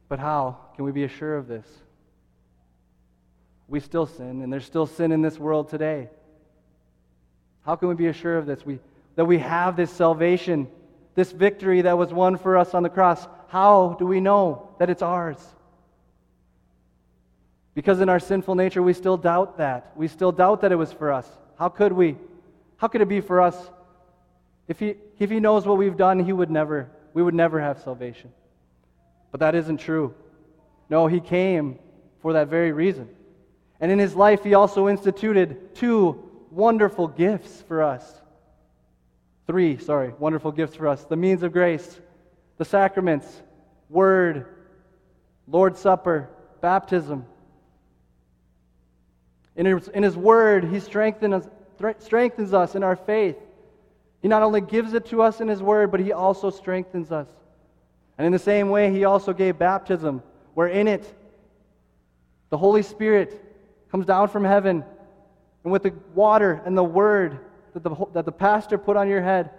But 0.08 0.20
how 0.20 0.58
can 0.76 0.86
we 0.86 0.94
be 0.94 1.04
assured 1.04 1.40
of 1.40 1.48
this? 1.48 1.68
We 3.68 3.82
still 3.82 4.06
sin, 4.06 4.42
and 4.42 4.54
there's 4.54 4.66
still 4.66 4.86
sin 4.86 5.12
in 5.12 5.22
this 5.22 5.38
world 5.38 5.70
today. 5.70 6.10
How 7.66 7.76
can 7.76 7.90
we 7.90 7.96
be 7.96 8.08
assured 8.08 8.38
of 8.38 8.46
this? 8.46 8.66
We, 8.66 8.80
that 9.16 9.26
we 9.26 9.40
have 9.40 9.76
this 9.76 9.92
salvation, 9.92 10.70
this 11.16 11.34
victory 11.34 11.82
that 11.82 11.98
was 11.98 12.14
won 12.14 12.38
for 12.38 12.58
us 12.58 12.74
on 12.74 12.84
the 12.84 12.90
cross. 12.90 13.28
How 13.50 13.98
do 14.00 14.06
we 14.06 14.22
know 14.22 14.70
that 14.80 14.90
it's 14.90 15.02
ours? 15.02 15.40
Because 17.76 18.02
in 18.02 18.10
our 18.10 18.20
sinful 18.20 18.56
nature, 18.56 18.84
we 18.84 18.94
still 18.94 19.18
doubt 19.18 19.58
that. 19.58 19.92
We 19.96 20.08
still 20.08 20.32
doubt 20.32 20.62
that 20.62 20.72
it 20.72 20.76
was 20.76 20.92
for 20.92 21.12
us. 21.12 21.28
How 21.58 21.70
could 21.70 21.92
we? 21.92 22.18
How 22.78 22.88
could 22.88 23.02
it 23.02 23.10
be 23.10 23.22
for 23.22 23.42
us? 23.42 23.58
If 24.68 24.80
he, 24.80 24.96
if 25.20 25.30
he 25.30 25.40
knows 25.40 25.66
what 25.66 25.78
we've 25.78 25.98
done, 25.98 26.20
he 26.20 26.34
would 26.34 26.52
never, 26.52 26.90
we 27.14 27.24
would 27.24 27.34
never 27.34 27.60
have 27.60 27.82
salvation. 27.82 28.32
But 29.32 29.40
that 29.40 29.56
isn't 29.56 29.78
true. 29.78 30.14
No, 30.90 31.08
he 31.08 31.20
came 31.20 31.80
for 32.22 32.34
that 32.34 32.48
very 32.48 32.72
reason. 32.72 33.10
And 33.80 33.92
in 33.92 34.00
his 34.00 34.16
life, 34.16 34.44
he 34.44 34.54
also 34.54 34.88
instituted 34.88 35.76
two 35.76 36.30
wonderful 36.52 37.08
gifts 37.08 37.62
for 37.68 37.84
us. 37.84 38.22
Three, 39.48 39.78
sorry, 39.78 40.14
wonderful 40.20 40.52
gifts 40.52 40.76
for 40.76 40.88
us 40.88 41.04
the 41.06 41.16
means 41.16 41.44
of 41.44 41.52
grace, 41.52 42.00
the 42.58 42.66
sacraments, 42.66 43.42
word, 43.90 44.46
Lord's 45.48 45.80
Supper, 45.80 46.30
baptism. 46.62 47.26
In 49.56 49.66
his, 49.66 49.88
in 49.90 50.04
his 50.04 50.18
word, 50.18 50.66
he 50.66 50.80
strengthens 50.80 51.46
us, 51.46 51.96
strengthens 52.00 52.54
us 52.54 52.76
in 52.76 52.84
our 52.84 52.96
faith. 52.96 53.38
He 54.22 54.28
not 54.28 54.42
only 54.42 54.62
gives 54.62 54.94
it 54.94 55.06
to 55.08 55.22
us 55.22 55.42
in 55.42 55.48
his 55.48 55.62
word, 55.62 55.92
but 55.92 56.00
he 56.00 56.12
also 56.12 56.50
strengthens 56.50 57.12
us. 57.12 57.28
And 58.18 58.26
in 58.26 58.32
the 58.32 58.40
same 58.40 58.70
way, 58.70 58.92
he 58.92 59.06
also 59.06 59.34
gave 59.34 59.60
baptism, 59.60 60.24
where 60.54 60.68
in 60.68 60.88
it, 60.88 61.06
the 62.50 62.58
Holy 62.58 62.84
Spirit 62.84 63.44
comes 63.92 64.06
down 64.06 64.30
from 64.30 64.44
heaven, 64.44 64.84
and 65.64 65.72
with 65.72 65.84
the 65.84 65.94
water 66.14 66.62
and 66.66 66.78
the 66.78 66.84
word 66.84 67.40
that 67.74 67.84
the, 67.84 67.96
that 68.14 68.26
the 68.26 68.32
pastor 68.32 68.78
put 68.78 68.98
on 68.98 69.08
your 69.08 69.22
head, 69.22 69.52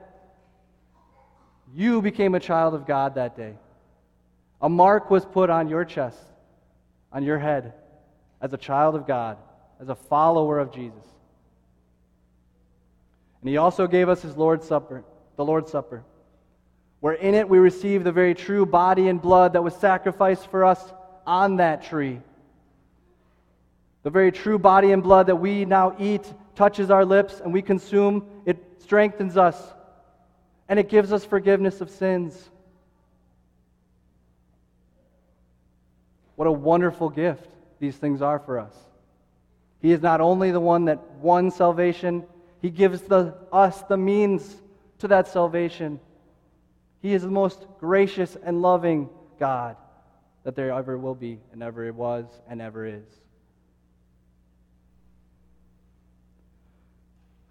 you 1.74 2.00
became 2.00 2.34
a 2.34 2.40
child 2.40 2.74
of 2.74 2.86
God 2.86 3.16
that 3.16 3.36
day. 3.36 3.54
A 4.60 4.68
mark 4.68 5.10
was 5.10 5.24
put 5.24 5.50
on 5.50 5.68
your 5.68 5.84
chest, 5.84 6.18
on 7.12 7.22
your 7.22 7.38
head, 7.38 7.74
as 8.40 8.52
a 8.52 8.56
child 8.56 8.94
of 8.94 9.06
God 9.06 9.36
as 9.84 9.90
a 9.90 9.94
follower 9.94 10.58
of 10.58 10.72
Jesus. 10.72 11.04
And 13.42 13.50
he 13.50 13.58
also 13.58 13.86
gave 13.86 14.08
us 14.08 14.22
his 14.22 14.34
Lord's 14.34 14.66
Supper, 14.66 15.04
the 15.36 15.44
Lord's 15.44 15.70
Supper, 15.70 16.02
where 17.00 17.12
in 17.12 17.34
it 17.34 17.46
we 17.46 17.58
receive 17.58 18.02
the 18.02 18.10
very 18.10 18.34
true 18.34 18.64
body 18.64 19.08
and 19.08 19.20
blood 19.20 19.52
that 19.52 19.62
was 19.62 19.74
sacrificed 19.76 20.50
for 20.50 20.64
us 20.64 20.82
on 21.26 21.56
that 21.56 21.84
tree. 21.84 22.18
The 24.04 24.10
very 24.10 24.32
true 24.32 24.58
body 24.58 24.90
and 24.92 25.02
blood 25.02 25.26
that 25.26 25.36
we 25.36 25.66
now 25.66 25.94
eat 25.98 26.32
touches 26.56 26.90
our 26.90 27.04
lips 27.04 27.40
and 27.40 27.52
we 27.52 27.60
consume, 27.60 28.26
it 28.46 28.56
strengthens 28.80 29.36
us, 29.36 29.60
and 30.66 30.78
it 30.78 30.88
gives 30.88 31.12
us 31.12 31.26
forgiveness 31.26 31.82
of 31.82 31.90
sins. 31.90 32.48
What 36.36 36.48
a 36.48 36.52
wonderful 36.52 37.10
gift 37.10 37.50
these 37.80 37.96
things 37.96 38.22
are 38.22 38.38
for 38.38 38.58
us. 38.58 38.74
He 39.84 39.92
is 39.92 40.00
not 40.00 40.22
only 40.22 40.50
the 40.50 40.60
one 40.60 40.86
that 40.86 40.98
won 41.20 41.50
salvation, 41.50 42.24
He 42.62 42.70
gives 42.70 43.02
the, 43.02 43.34
us 43.52 43.82
the 43.82 43.98
means 43.98 44.56
to 45.00 45.08
that 45.08 45.28
salvation. 45.28 46.00
He 47.02 47.12
is 47.12 47.20
the 47.20 47.28
most 47.28 47.66
gracious 47.80 48.34
and 48.42 48.62
loving 48.62 49.10
God 49.38 49.76
that 50.42 50.56
there 50.56 50.72
ever 50.72 50.96
will 50.96 51.14
be, 51.14 51.38
and 51.52 51.62
ever 51.62 51.92
was, 51.92 52.24
and 52.48 52.62
ever 52.62 52.86
is. 52.86 53.04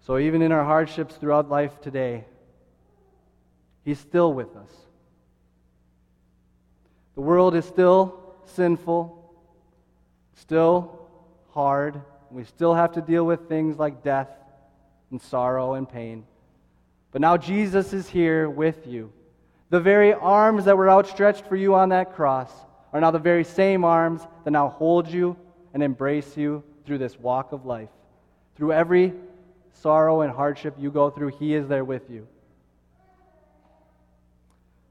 So, 0.00 0.18
even 0.18 0.42
in 0.42 0.50
our 0.50 0.64
hardships 0.64 1.14
throughout 1.14 1.48
life 1.48 1.80
today, 1.82 2.24
He's 3.84 4.00
still 4.00 4.32
with 4.32 4.56
us. 4.56 4.72
The 7.14 7.20
world 7.20 7.54
is 7.54 7.64
still 7.64 8.34
sinful, 8.46 9.36
still 10.34 10.98
hard, 11.52 12.02
we 12.34 12.44
still 12.44 12.74
have 12.74 12.92
to 12.92 13.00
deal 13.00 13.24
with 13.24 13.48
things 13.48 13.78
like 13.78 14.02
death 14.02 14.28
and 15.12 15.22
sorrow 15.22 15.74
and 15.74 15.88
pain. 15.88 16.26
But 17.12 17.20
now 17.20 17.36
Jesus 17.36 17.92
is 17.92 18.08
here 18.08 18.50
with 18.50 18.88
you. 18.88 19.12
The 19.70 19.78
very 19.78 20.12
arms 20.12 20.64
that 20.64 20.76
were 20.76 20.90
outstretched 20.90 21.46
for 21.46 21.54
you 21.54 21.76
on 21.76 21.90
that 21.90 22.14
cross 22.14 22.50
are 22.92 23.00
now 23.00 23.12
the 23.12 23.20
very 23.20 23.44
same 23.44 23.84
arms 23.84 24.20
that 24.42 24.50
now 24.50 24.68
hold 24.68 25.08
you 25.08 25.36
and 25.72 25.82
embrace 25.82 26.36
you 26.36 26.64
through 26.84 26.98
this 26.98 27.18
walk 27.18 27.52
of 27.52 27.66
life. 27.66 27.88
Through 28.56 28.72
every 28.72 29.12
sorrow 29.72 30.22
and 30.22 30.32
hardship 30.32 30.74
you 30.76 30.90
go 30.90 31.10
through, 31.10 31.28
He 31.38 31.54
is 31.54 31.68
there 31.68 31.84
with 31.84 32.10
you. 32.10 32.26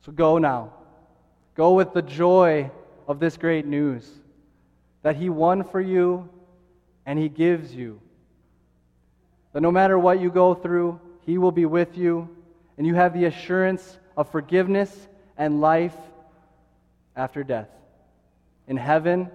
So 0.06 0.13
go 0.13 0.38
now. 0.38 0.73
Go 1.56 1.73
with 1.73 1.93
the 1.93 2.01
joy 2.01 2.71
of 3.06 3.19
this 3.19 3.36
great 3.36 3.65
news 3.65 4.10
that 5.01 5.17
He 5.17 5.29
won 5.29 5.65
for 5.65 5.82
you 5.82 6.29
and 7.05 7.17
He 7.19 7.29
gives 7.29 7.73
you. 7.73 7.99
That 9.53 9.61
no 9.61 9.71
matter 9.71 9.97
what 9.97 10.19
you 10.19 10.31
go 10.31 10.53
through, 10.53 10.99
He 11.25 11.37
will 11.37 11.51
be 11.51 11.65
with 11.65 11.97
you, 11.97 12.29
and 12.77 12.87
you 12.87 12.95
have 12.95 13.13
the 13.13 13.25
assurance 13.25 13.99
of 14.17 14.31
forgiveness 14.31 15.07
and 15.37 15.61
life 15.61 15.95
after 17.15 17.43
death. 17.43 17.69
In 18.67 18.77
heaven, 18.77 19.29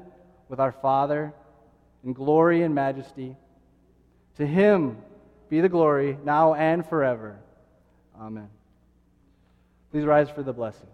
with 0.49 0.61
our 0.61 0.73
Father, 0.73 1.33
in 2.05 2.13
glory 2.13 2.63
and 2.63 2.75
majesty. 2.75 3.37
To 4.37 4.47
Him 4.47 4.97
be 5.49 5.61
the 5.61 5.69
glory, 5.69 6.19
now 6.25 6.55
and 6.55 6.87
forever. 6.87 7.39
Amen. 8.19 8.49
Please 9.91 10.05
rise 10.05 10.29
for 10.31 10.43
the 10.43 10.53
blessing. 10.53 10.89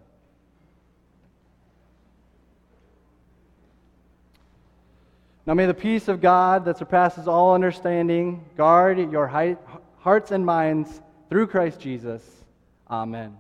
Now 5.47 5.55
may 5.55 5.67
the 5.67 5.75
peace 5.75 6.09
of 6.09 6.21
God 6.21 6.65
that 6.65 6.79
surpasses 6.79 7.29
all 7.29 7.55
understanding 7.55 8.45
guard 8.57 8.99
your 9.13 9.27
hearts 9.99 10.31
and 10.31 10.45
minds 10.45 11.03
through 11.29 11.49
Christ 11.49 11.81
Jesus. 11.81 12.23
Amen. 12.91 13.37